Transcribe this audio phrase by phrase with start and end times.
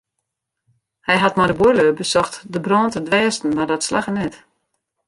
[1.07, 4.35] Hy hat mei de buorlju besocht de brân te dwêsten mar dat slagge net.